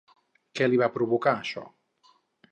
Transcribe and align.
Què 0.59 0.67
li 0.69 0.79
va 0.81 0.87
provocar 0.95 1.33
això? 1.41 1.67